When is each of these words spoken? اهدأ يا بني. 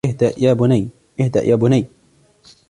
اهدأ 0.05 0.33
يا 0.37 0.53
بني. 1.57 1.81